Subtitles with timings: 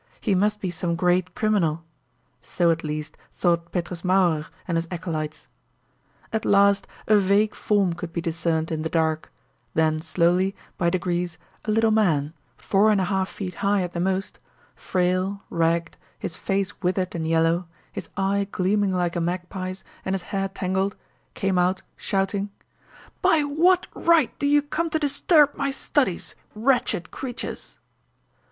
[0.19, 1.83] He must be some great criminal!
[2.41, 5.47] So at least thought Petrus Mauerer and his acolytes.
[6.33, 9.31] At last a vague form could be discerned in the dark,
[9.75, 13.99] then slowly, by degrees, a little man, four and a half feet high at the
[13.99, 14.39] most,
[14.73, 20.23] frail, ragged, his face withered and yellow, his eye gleaming like a magpie's, and his
[20.33, 20.95] hair tangled,
[21.35, 22.49] came out shouting:
[23.21, 27.77] "By what right do you come to disturb my studies, wretched creatures?"